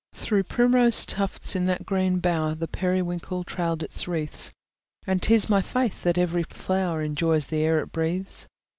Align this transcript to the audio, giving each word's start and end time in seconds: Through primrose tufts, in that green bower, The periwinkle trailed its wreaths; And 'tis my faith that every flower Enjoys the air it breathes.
Through 0.15 0.45
primrose 0.45 1.05
tufts, 1.05 1.55
in 1.55 1.65
that 1.65 1.85
green 1.85 2.17
bower, 2.17 2.55
The 2.55 2.67
periwinkle 2.67 3.43
trailed 3.43 3.83
its 3.83 4.07
wreaths; 4.07 4.51
And 5.05 5.21
'tis 5.21 5.47
my 5.47 5.61
faith 5.61 6.01
that 6.01 6.17
every 6.17 6.41
flower 6.41 7.03
Enjoys 7.03 7.45
the 7.45 7.59
air 7.61 7.79
it 7.81 7.91
breathes. 7.91 8.47